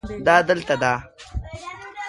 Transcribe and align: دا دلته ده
دا 0.25 0.35
دلته 0.47 0.75
ده 0.81 0.93